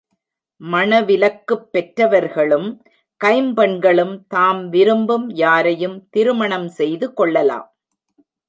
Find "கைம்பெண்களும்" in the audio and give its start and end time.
3.21-4.25